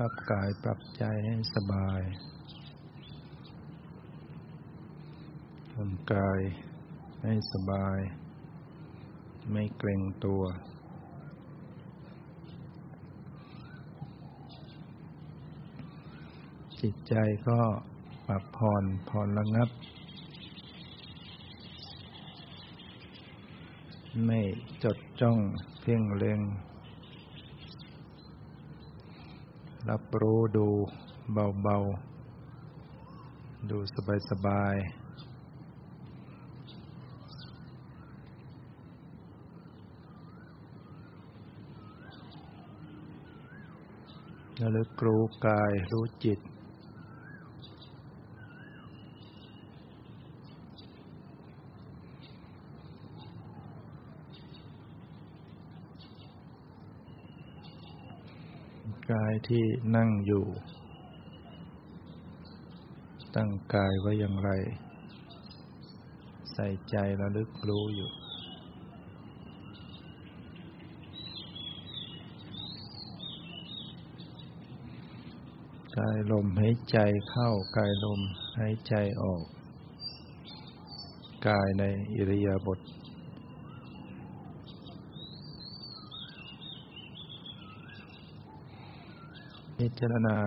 [0.00, 2.00] ปรับกายปรับใจให้สบาย
[5.72, 6.40] ทำกาย
[7.22, 7.98] ให้สบาย
[9.50, 10.42] ไม่เกรงตัว
[16.80, 17.14] จิตใจ
[17.48, 17.60] ก็
[18.26, 19.68] ปรับผ่อนผ่อนระงับ
[24.24, 24.40] ไม่
[24.82, 25.38] จดจ้อง
[25.80, 26.40] เพ่งเล็ง
[29.90, 30.68] รับรู้ดู
[31.32, 33.78] เบาๆ ดู
[34.30, 35.06] สบายๆ
[44.60, 46.40] ระลึกรู้กายรู้จิต
[59.10, 59.64] กาย ที่
[59.96, 60.44] นั่งอยู่
[63.36, 64.50] ตั้งกายไว้อย่างไร
[66.52, 68.10] ใส่ใจระลึกรู้อยู่
[75.98, 76.98] กายลมหายใจ
[77.30, 78.20] เข้ากายลม
[78.58, 79.42] หายใจออก
[81.48, 82.78] กายในอิริยาบถ
[89.88, 90.38] พิจารณา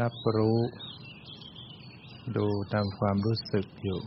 [0.00, 0.58] รับรู้
[2.36, 4.00] ดูตามความรู้สึกอยู่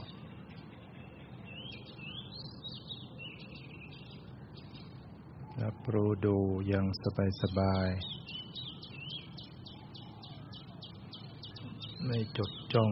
[5.64, 7.90] รับรู้ดูอย่างสบายสบาย
[12.06, 12.92] ไม่จดจ้อง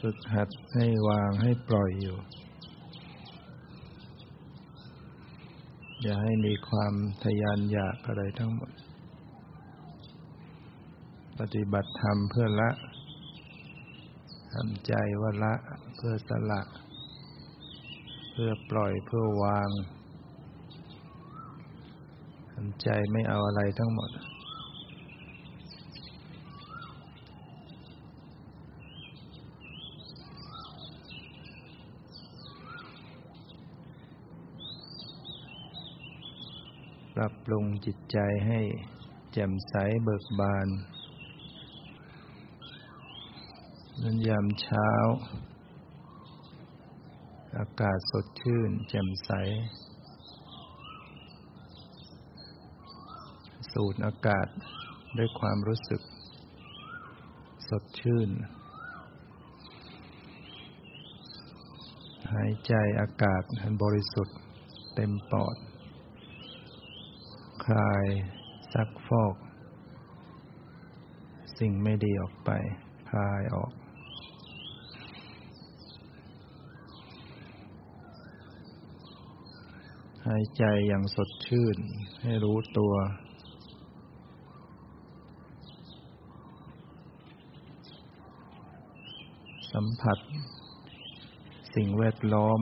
[0.00, 2.18] ฝึกหัดให้วางให้ปล่อยอยู่
[6.06, 8.72] อย่าให้มีความทยานอยากอะไรทั้งหมด
[11.38, 12.70] ปฏิบัติธรรมเพื่อละ
[14.54, 15.54] ทำใจว่าละ
[15.96, 16.62] เพื่อสละ
[18.32, 19.70] เพื่อปล่อยเพื่อวาง
[22.52, 24.10] ทำใจไม่เอาอะไรทั้งหมด
[37.13, 38.60] ป รับปรุงจิตใจให้
[39.32, 39.74] แจ่มใส
[40.04, 40.68] เบิกบาน
[44.02, 44.88] นั้นยามเช้า
[47.58, 49.30] อากาศสดชื่น แจ่มใส
[53.72, 54.46] สูดอากาศ
[55.18, 56.02] ด้วยความรู้สึก
[57.68, 58.28] สดชื่น
[62.32, 63.42] หายใจอากาศ
[63.82, 64.36] บริสุทธิ์
[64.94, 65.56] เต็มปอด
[67.70, 68.06] คลาย
[68.74, 69.36] ซักฟอก
[71.58, 72.50] สิ่งไม่ดีออกไป
[73.10, 73.72] คลายออก
[80.26, 81.76] หายใจอย่างสดชื่น
[82.22, 82.94] ให้รู้ตัว
[89.72, 90.18] สัมผัส
[91.74, 92.60] สิ่งแวดล้อม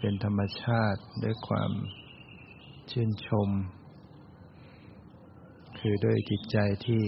[0.00, 1.72] เป็นธรรมชาติด้วยความ
[2.90, 3.48] ชื่นชม
[5.78, 6.56] คือด้วยจิตใจ
[6.86, 7.02] ที่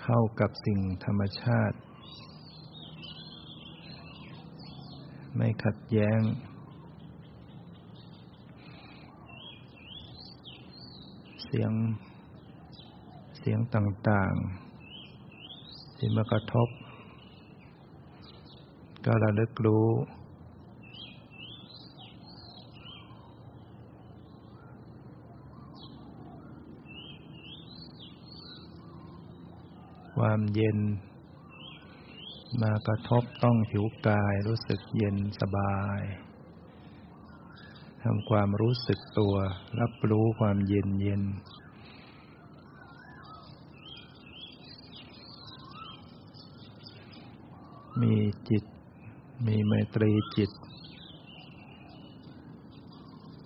[0.00, 1.76] เข้ากับสิ่งธรรมชาติ
[5.36, 6.20] ไม่ขัดแย้ง
[11.44, 11.72] เสียง
[13.38, 16.68] เสียงต่างๆ ที่มากระทบ
[19.04, 19.88] ก็ระลึกรู้
[30.16, 30.78] ความเย็น
[32.60, 36.00] มากระทบต้องผิวกายรู้สึกเย็นสบาย
[38.02, 39.34] ทำความรู้สึกตัว
[39.80, 41.22] รับรู้ความเย็นเย็น
[48.02, 48.14] มี
[48.48, 48.64] จิต
[49.46, 50.50] มีไมตรีจิต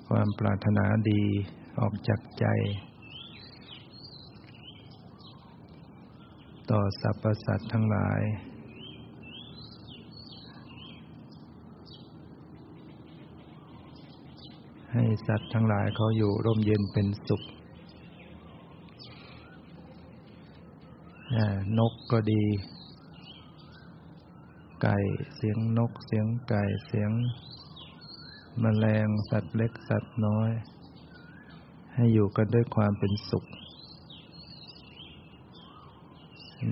[0.08, 1.22] ความปรารถนาดี
[1.80, 2.46] ออกจากใจ
[6.70, 8.20] ต่อสรรพสัตว์ทั้งหลาย
[14.92, 17.42] ให้สัตว์ทั้งหลายเขาอยู่ร่มเย็นเป็นสุข
[21.78, 22.44] นกก็ดี
[24.82, 24.96] ไก่
[25.34, 27.10] เสียงนกเสียงไก่เสียง
[28.62, 30.50] มแมลงสัตว์เล็กสัตว์น้อย
[31.94, 33.46] ให้อยู่กันด้วยความเป็นสุข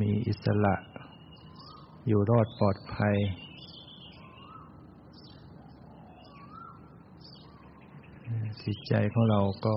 [0.01, 0.75] มี อิสระ
[2.07, 3.17] อยู่รอดปลอดภัย
[8.65, 9.77] จิตใจของเราก็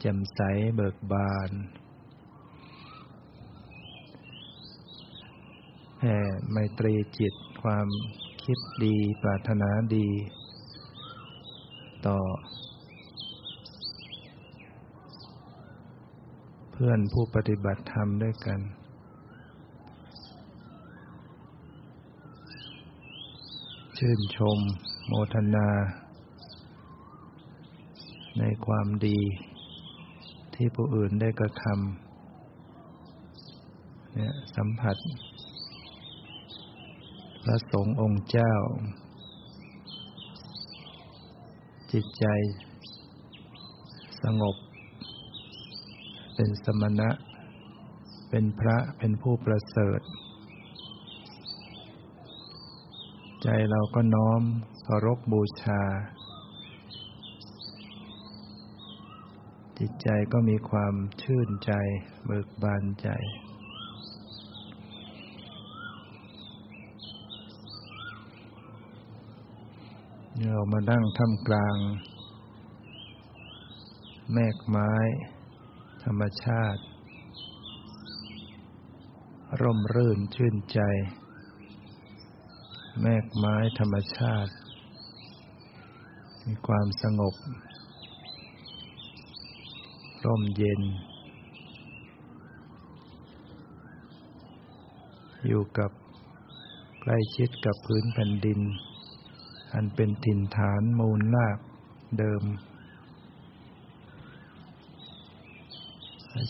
[0.00, 0.40] แจ่มใส
[0.76, 1.50] เบิกบาน
[5.98, 6.16] แผ่
[6.50, 7.88] ไมตรีจิตความ
[8.44, 10.08] คิดดีปรารถนาดี
[12.06, 12.18] ต่อ
[16.72, 18.60] เพื่อนผู้ปฏิบัติธรรมด้วยกัน
[24.04, 24.58] ชื่นชม
[25.06, 25.68] โมทนา
[28.38, 29.18] ในความดี
[30.54, 34.96] ที่ผู้อื่นได้กระทำเนี่ยสัมผัส
[37.44, 38.54] พระสงฆ์องค์เจ้า
[41.92, 42.26] จิตใจ
[44.22, 44.56] สงบ
[46.34, 47.10] เป็นสมณะ
[48.30, 50.00] เป็นพระเป็นผู้ประเสริฐ
[53.42, 54.42] ใจเราก็น้อม
[54.82, 55.82] เคารพบูชา
[59.78, 61.72] จิตใจก็มีความชื่นใจ
[62.26, 63.08] เบิกบานใจ
[70.44, 71.76] เรามานั่งท่ามกลาง
[74.32, 74.92] แมกไม้
[76.04, 76.82] ธรรมชาติ
[79.60, 80.80] ร่มรื่นชื่นใจ
[83.06, 84.52] แมกไม้ธรรมชาติ
[86.44, 87.34] มีความสงบ
[90.24, 90.82] ร่มเย็น
[95.46, 95.90] อยู่กับ
[97.00, 98.60] ใกล้ชิดกับพื้นแผ่นดิน
[99.74, 101.58] อันเป็นถิ่นฐานมูลราก
[102.18, 102.42] เดิม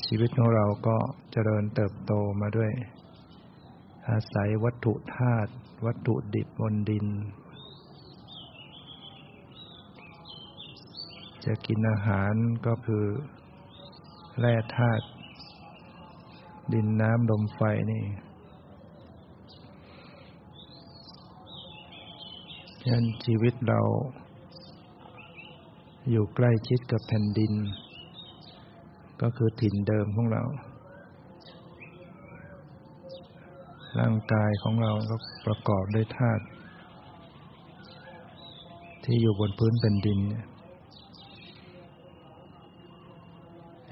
[0.07, 0.97] ชีวิตของเราก็
[1.33, 2.71] เจริญเติบโตมาด้วย
[4.09, 5.53] อาศัยวัตถุธาตุ
[5.84, 7.06] วัตถุดิบบนดิน
[11.44, 12.34] จะกินอาหาร
[12.67, 13.05] ก็คือ
[14.38, 15.06] แร่ธาตุ
[16.73, 18.05] ดินน้ำลมไฟนี่
[22.81, 23.81] ฉะนั้นชีวิตเรา
[26.11, 27.52] อยู่ใกล้ชิดกับแผ่นดิน
[29.23, 30.43] ก็คือถิ่นเดิมของเรา
[34.00, 35.17] ร่างกายของเราก็
[35.47, 36.44] ประกอบด้วยธาตุ
[39.05, 40.19] ที่อยู่บนพื้นแผ่นดิน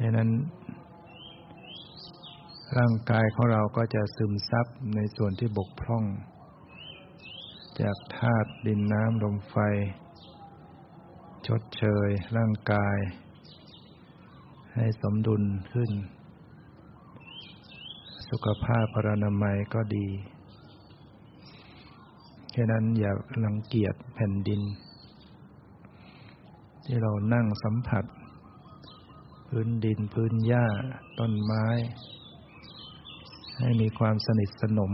[0.01, 0.31] ฉะนั้น
[2.79, 6.05] ร่างกายของเราก็จะซึมซับในส่วนที่บกพร่อง
[7.81, 9.57] จากธาตุดินน้ำลมไฟ
[11.47, 12.99] ชดเชยร่างกาย
[14.75, 15.43] ให้สมดุล
[15.73, 15.91] ขึ้น
[18.31, 20.07] สุขภาพพรานามัยก็ดี
[22.51, 23.13] แค่นั้นอย่า
[23.45, 24.63] ลังเกียจแผ่นดิน
[26.85, 28.05] ที่เรานั่งสัมผัส
[29.49, 30.67] พื้นดินพื้นหญ้า
[31.19, 31.67] ต้นไม้
[33.59, 34.93] ให้มีความสนิทสนม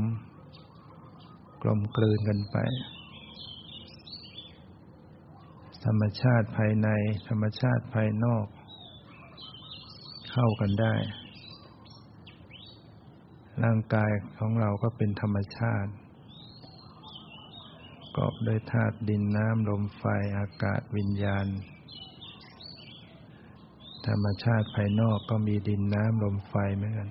[1.62, 2.56] กลมกลืนกันไป
[5.84, 6.89] ธรรมชาติภายใน
[7.29, 8.46] ธรรมชาติภายนอก
[10.31, 10.94] เข้ากันได้
[13.65, 15.91] ร่างกายของเราก็เป็นธรรมชาติ
[18.17, 20.05] กอบด้วยธาตุดินน้ำลมไฟ
[20.39, 21.46] อากาศวิญญาณ
[24.06, 27.10] ธรรมชาติภายนอกก็มีดินน้ำลมไฟเหมือนกัน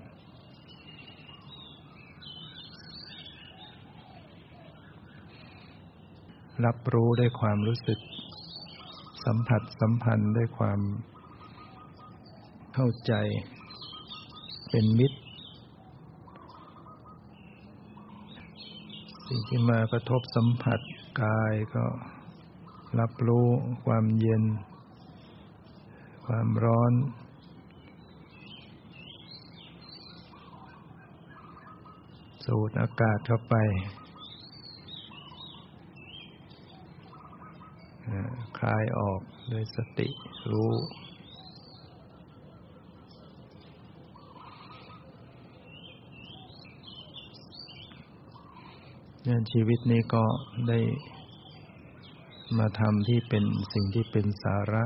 [6.65, 7.99] รับรู้ด้วยความรู้สึก
[9.25, 10.79] สัมผัสสัมพันธ์ด้วยความ
[12.73, 13.13] เข้าใจ
[14.69, 15.19] เป็นมิตร
[19.29, 20.79] สิ่งที่มากระทบสัมผัส
[21.21, 21.85] กายก็
[22.99, 23.47] รับรู้
[23.85, 24.43] ความเย็น
[26.25, 26.93] ความร้อน
[32.45, 33.55] สูดอากาศเข้าไป
[38.59, 40.07] คลายออกด้วยสติ
[40.51, 40.71] รู้
[49.27, 50.23] เนี่ยชีวิตนี้ก็
[50.69, 50.79] ได้
[52.57, 54.83] มาทำที่เป็นสิ่งที่เป็นสาระ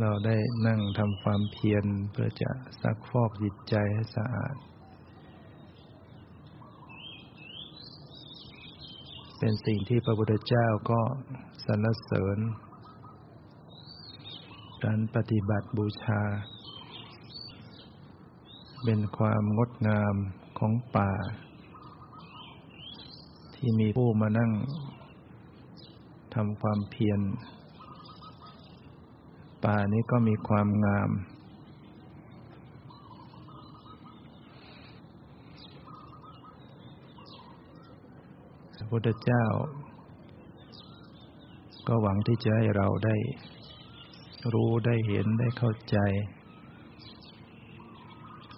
[0.00, 2.50] เราได้นั่งทำความเพียรเพื่อจะ
[2.82, 4.54] ซักฟอกจิตใจให้สะอาด
[9.38, 11.00] เป็นสิ่งที่พระพุทธเจ้าก็
[11.64, 12.38] สรรเสริญ
[14.84, 16.22] การปฏิบัติบูชา
[18.84, 20.14] เป็นความงดงาม
[20.58, 21.12] ของป่า
[23.62, 24.52] ที่มีผู้มานั่ง
[26.34, 27.20] ทำความเพียร
[29.64, 31.10] ป่านี้ก็มีความงาม
[38.76, 39.44] พระพุทธเจ้า
[41.86, 43.16] ก็หวังที่จะให้เราได้
[44.52, 45.98] รู้ได้เห็นได้เข้าใจ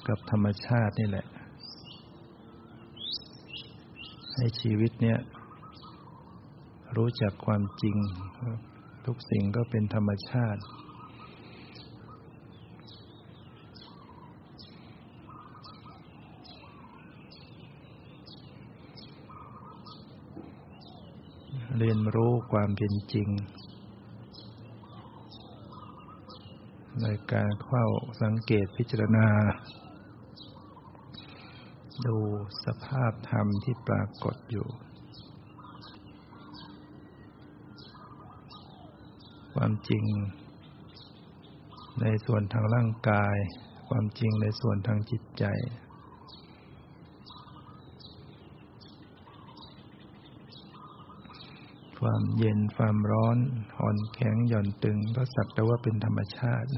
[0.09, 1.27] กับธรรมชาตินี่แหละ
[4.37, 5.19] ให้ชีวิตเนี่ย
[6.97, 7.97] รู้จักความจริง
[9.07, 10.61] ทุกสิ่งก็เป็นธรรมชาติ
[21.79, 23.29] เรียนรู้ความเป็นจริง
[27.03, 27.87] ในการเข้า
[28.23, 29.27] สังเกตพิจารณา
[32.07, 32.19] ดู
[32.65, 34.69] สภาพธรรมที่ปรากฏอยู่
[39.55, 40.05] ความจริง
[42.01, 43.37] ในส่วนทางร่างกาย
[43.89, 45.45] ความจริงในส่วนทางจิตใจ
[52.01, 53.39] ความเย็นความร้อน
[53.81, 56.71] อ่อนแข็งหย่อนตึงก็สักแต่ว่าเป็นธรรมชาติ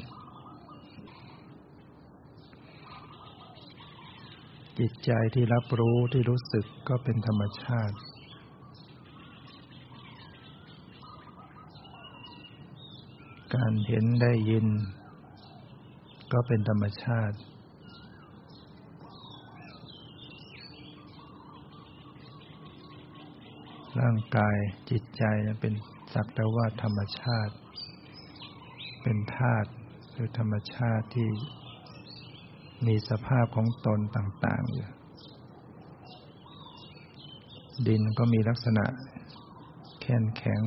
[4.84, 7.96] จิตใจที่รับรู้ที่รู้สึกก็เป็นธรรมชาติ
[13.54, 14.66] การเห็นได้ยิน
[16.32, 17.36] ก็เป็นธรรมชาติ
[24.00, 24.56] ร่างกาย
[24.90, 25.24] จิตใจ
[25.60, 25.74] เป็น
[26.14, 27.54] สักแต่ว่าธรรมชาติ
[29.02, 29.68] เป็นธาตุ
[30.14, 31.28] คือธรรมชาติที่
[32.86, 34.88] มีสภาพของตนต่างๆอยู่
[37.86, 38.84] ดินก็มีลักษณะ
[40.02, 40.62] แข็งแข็ง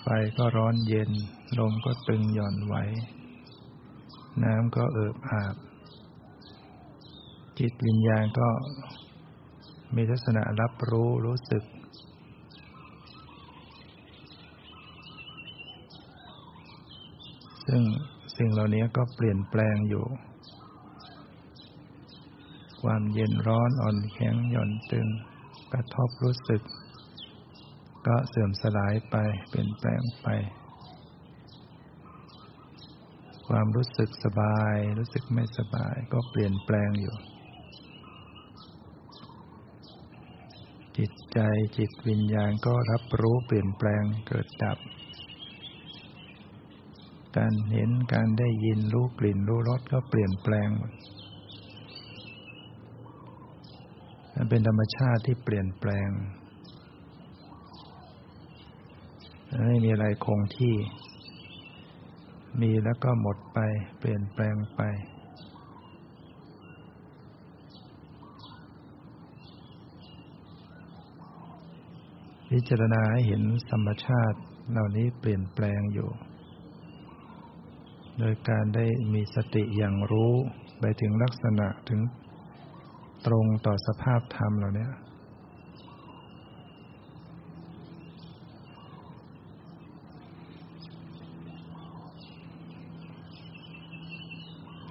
[0.00, 1.10] ไฟก็ร้อนเย็น
[1.58, 2.74] ลมก็ตึงหย่อนไหว
[4.42, 5.56] น้ำก็เอิบอาบ
[7.58, 8.48] จิตวิญญาณก็
[9.96, 11.64] มีลักษณะรับรู้รู้สึก
[17.66, 17.82] ซึ่ง
[18.38, 20.04] สิ่งเหล่านี้ก็เปลี่ยนแปลงอยู่
[22.82, 25.06] ความเย็นร้อนอ่อนแข็งหย่อนตึง
[25.72, 26.62] กระทบรู้สึก
[28.06, 29.16] ก็เสื่อมสลายไป
[29.48, 30.28] เปลี่ยนแปลงไป
[33.48, 37.16] ความรู้สึกสบาย รู้สึกไม่สบาย ก็เปลี่ยนแปลงอยู่
[40.98, 41.38] จิตใจ
[41.78, 44.78] จิตวิญญาณก็รับรู้เปลี่ยนแปลงเกิดดับ
[47.36, 50.80] การเห็นการได้ยินรู้กลิ่นรู้รสก็เปลี่ยนแปลงห
[54.34, 56.08] มันเป็นธรรมชาติที่เปลี่ยนแปลง
[59.66, 60.74] ไม่มีอะไรคงที่
[62.60, 63.58] มีแล้วก็หมดไป
[63.98, 64.80] เปลี่ยนแปลงไป
[72.50, 74.38] พิจารณาให้เห็นธรรมชาติ
[74.70, 76.10] เหล่านี้เปลี่ยนแปลงอยู่
[78.18, 80.34] โดยการได้มีสติอย่างรู้
[80.80, 82.00] ไปถึงลักษณะถึง
[83.26, 84.88] ตรงต่อสภาพธรรมเหล่านี้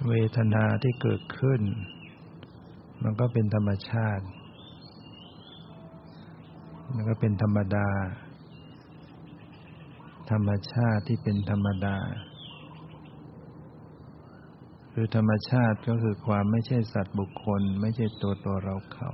[0.07, 1.61] เวทนาที่เกิดขึ้น
[3.03, 4.25] มันก็เป็นธรรมชาติ
[6.93, 7.89] มันก็เป็นธรรมดา
[10.31, 11.97] ธรรมชาติที่เป็นธรรมดา
[14.99, 19.11] คือธรรมชาติก็คือความไม่ใช่สัตว์บุคคล ไม่ใช่ตัวตัวเราเขา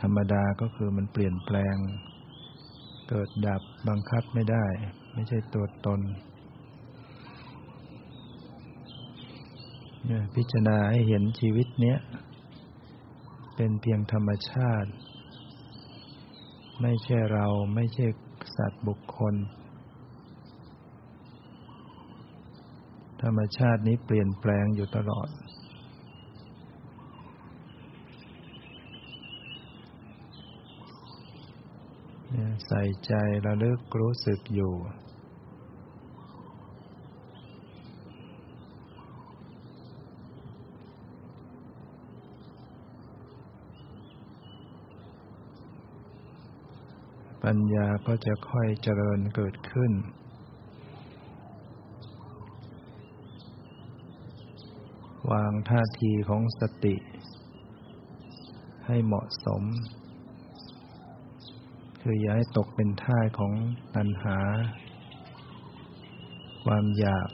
[0.00, 1.76] ธรรมดาก็คือมันเปลี่ยนแปลง
[3.08, 4.66] เกิดดับบังคับไม่ได้
[5.14, 6.00] ไม่ใช่ตัวตน
[10.06, 11.98] เนี่ยพิจารณาให้เห็นชีวิตเนี้ย
[13.56, 14.90] เป็นเพียงธรรมชาติ
[16.82, 18.06] ไม่ใช่เราไม่ใช่
[18.56, 19.36] สัตว์บุคคล
[23.22, 25.28] ธรรมชาตินี้เปลี่ยนแปลงอยู่ตลอด
[32.66, 33.12] ใส่ใจ
[33.46, 34.74] ระลึกรู้สึกอยู่
[47.44, 49.92] ปัญญาก็จะค่อยเจริญเกิดขึ้น
[55.30, 56.96] วางท่าทีของสติ
[58.86, 59.62] ให้เหมาะสม
[62.02, 63.52] คืออย่าให้ตกเป็นท่าของ
[63.94, 64.38] ตัณหา
[66.64, 67.28] ความอยาก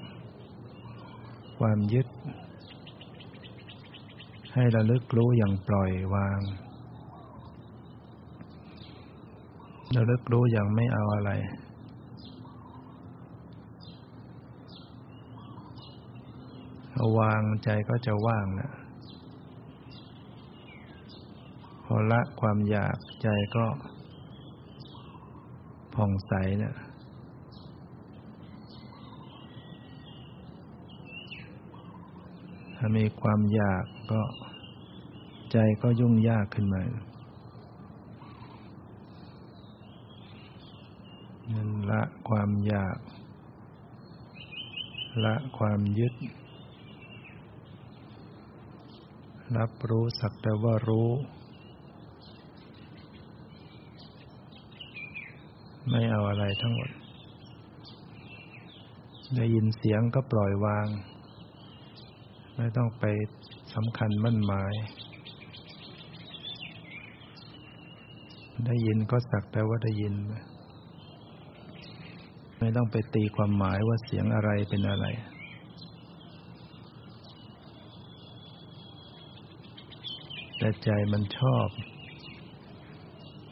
[1.59, 2.07] ความยึด
[4.54, 6.38] ให้ระลึกรู้อย่างปล่อยวาง
[9.97, 11.30] ระลึกรู้อย่างไม่เอาอะไร
[17.00, 18.71] เอาวางใจก็จะว่างนะ
[21.85, 23.67] พอละความอยากใจก็
[25.95, 26.75] ผ่องใสเนะ
[32.76, 34.23] ถ้ามีความอยากก็
[35.52, 36.83] ใจก็ยุ่งยากขึ้นมา
[41.52, 42.97] นั่นละความอยาก
[45.25, 46.14] ละความยึด
[49.57, 51.09] รับรู้สักแต่ว่ารู้
[55.90, 56.90] ไม่เอาอะไรทั้งหมด
[59.37, 60.87] ได้ยินเสียงก็ปล่อยวาง
[62.57, 63.05] ไม่ต้องไป
[63.75, 64.75] สำคัญมั่นหมาย
[68.67, 70.14] ได้ยินก็สักแต่ว่าได้ยิน
[72.59, 75.07] ไม่ต้องไปตีความหมายว่าเสียงอะไรเป็นอะไร
[80.84, 81.68] ใจมันชอบ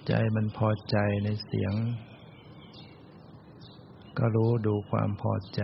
[0.06, 1.74] ใจมันพอใจในเสียง
[4.18, 5.62] ก็รู้ดูความพอใจ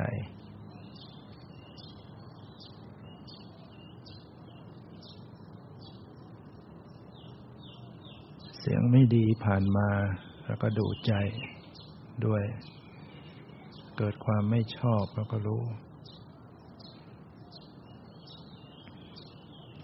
[8.59, 9.89] เสียงไม่ดีผ่านมา
[10.45, 11.13] แล้วก็ดูใจ
[12.27, 12.43] ด้วย
[13.97, 15.63] เกิดความไม่ชอบเราก็รู้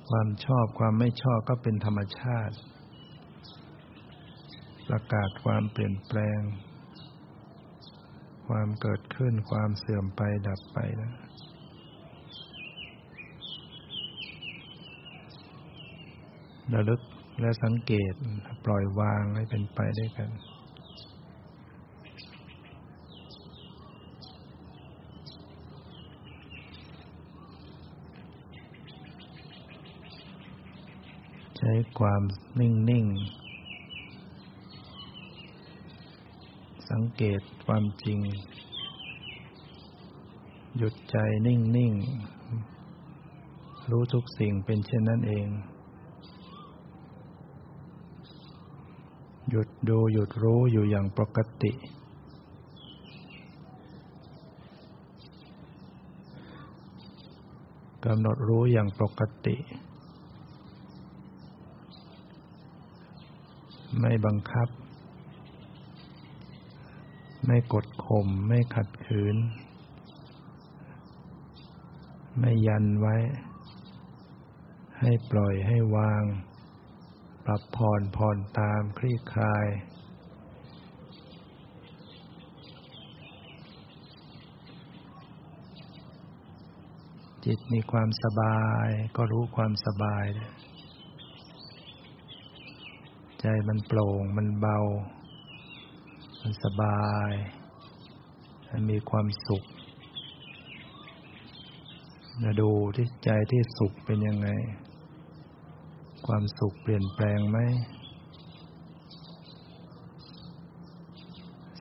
[0.09, 2.57] ความชอบความไม่ชอบก็เป็นธรรมชาติ
[4.89, 6.41] ประกาศความเปลี่ยนแปลง
[8.49, 11.13] ความเกิดขึ้นความเสื่อมไปดับไปนะ
[16.75, 17.01] ระลึก
[17.41, 18.13] และสังเกต
[18.65, 20.31] ปล่อยวางให้เป็นไปได้กัน
[31.59, 32.23] ใช้ความ
[32.61, 33.07] นิ่งนิ่ง
[36.91, 38.19] สังเกตความจริง
[40.77, 41.93] หยุดใจนิ่งนิ่ง
[43.91, 45.47] รู้ทุกสิ่งเป็นเช่นนั้นเอง
[49.51, 51.73] หยุดดูหยุดรู้อยู่อย่างปกติ
[58.05, 59.57] กำหนดรู้อย่างปกติ
[64.01, 64.69] ไม่บังคับ
[67.47, 69.37] ไม่กดข่ม ไม่ขัดขืน
[72.39, 73.17] ไม่ยันไว้
[75.01, 76.25] ให้ปล่อยให้วาง
[77.47, 79.67] ปรับผ่อนผ่อนตามคลี่คลาย
[87.45, 90.58] จิตมีความสบาย ก็รู้ความสบายเลย
[93.41, 94.79] ใจมันโปร่ง มันเบา
[96.41, 97.33] มันสบาย
[98.69, 99.65] มันมีความสุข
[102.43, 104.49] มาดูที่ใจที่สุขเป็นยังไง
[106.27, 107.59] ความสุขเปลี่ยนแปลงไหม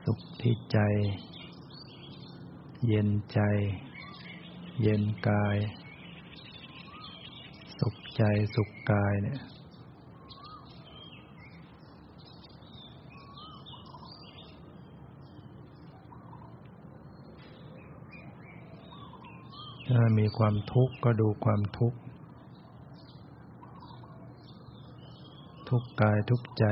[0.04, 0.78] สุขที่ใจ
[2.86, 3.40] เย็นใจ
[4.82, 5.56] เย็นกาย
[7.78, 8.22] สุขใจ
[8.54, 9.38] สุขกายเนี่ย
[19.94, 21.98] ถ้ามีความทุกข์ก็ดูความทุกข์
[25.68, 26.64] ทุกกายทุกใจ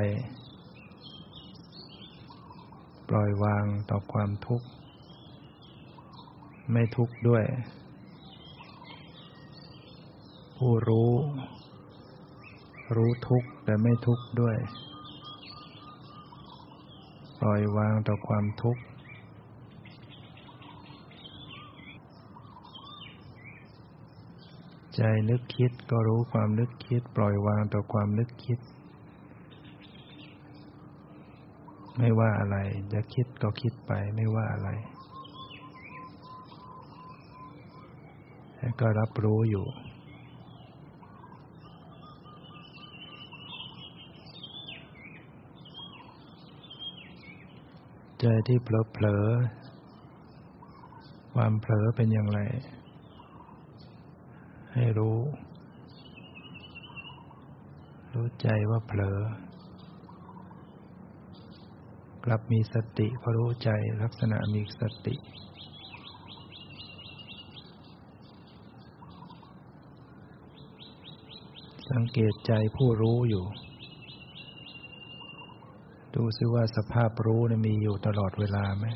[3.08, 4.66] ปล่อยวางต่อความทุกข์
[6.72, 7.44] ไม่ทุกข์ด้วย
[10.56, 11.12] ผู้รู้
[12.96, 14.56] รู้ทุกข์แต่ไม่ทุกข์ด้วย
[17.40, 18.82] ปล่อยวางต่อความทุกข์
[24.96, 28.58] ใจนึกคิดก็รู้ความนึกคิด ปล่อยวางต่อความนึกคิด
[31.98, 32.56] ไม่ว่าอะไร
[32.92, 34.70] จะคิดก็คิดไปไม่ว่าอะไร
[38.80, 39.66] ก็รับรู้อยู่
[48.20, 49.26] ใจที่เผลอเผลอ
[51.34, 52.40] ความเผลอเป็นอย่างไร
[54.78, 55.18] ให้รู้
[58.14, 59.20] รู้ใจว่าเผลอ
[62.24, 63.70] กลับมีสติพอรู้ใจ
[64.02, 65.14] ลักษณะมีสติ
[71.90, 73.44] สังเกตใจผู้รู้อยู่
[76.14, 78.86] ดูซิว่าสภาพรู้นะมีอยู่ตลอดเวลาไหม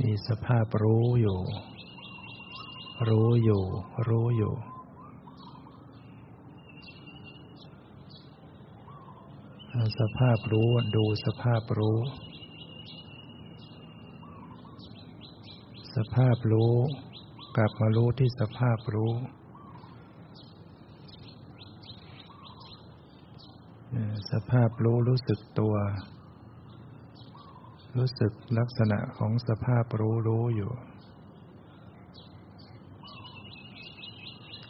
[0.00, 1.38] มีสภาพรู้อยู่
[3.08, 3.62] รู้อยู่
[4.08, 4.54] รู้อยู่
[10.00, 11.98] สภาพรู้ดูสภาพรู้
[15.96, 16.74] สภาพรู้
[17.56, 19.12] กลับมารู้ที่สภาพรู้
[24.32, 25.74] สภาพรู้รู้สึกตัว
[27.96, 30.72] รู้สึกลักษณะของสภาพรู้รู้อยู่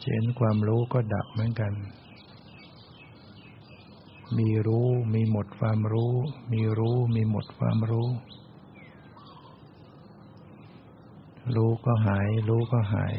[0.07, 1.73] เห็นความรู้ก็ดับเหมือนกัน
[4.37, 6.13] มีรู้มีหมดความรู้
[6.51, 8.09] มีรู้มีหมดความรู้
[11.55, 13.15] รู้ก็หาย รู้ก็หาย